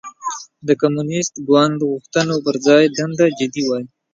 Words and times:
د 0.67 0.69
کمونېست 0.81 1.33
ګوند 1.47 1.77
غوښتنو 1.89 2.35
پر 2.45 2.55
ځای 2.65 2.83
دنده 2.97 3.25
جدي 3.37 3.63
وای. 3.65 3.83